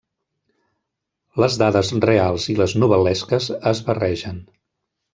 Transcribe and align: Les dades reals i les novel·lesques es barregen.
Les 1.43 1.59
dades 1.63 1.93
reals 2.07 2.49
i 2.57 2.57
les 2.65 2.75
novel·lesques 2.85 3.55
es 3.77 3.87
barregen. 3.93 4.45